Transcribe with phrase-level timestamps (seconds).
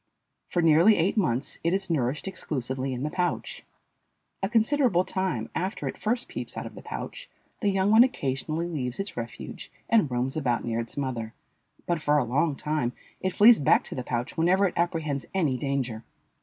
[0.47, 3.61] For nearly eight months it is nourished exclusively in the pouch.
[4.41, 8.65] A considerable time after it first peeps out of the pouch the young one occasionally
[8.67, 11.35] leaves its refuge and roams about near its mother,
[11.85, 15.55] but for a long time it flees back to the pouch whenever it apprehends any
[15.55, 16.03] danger.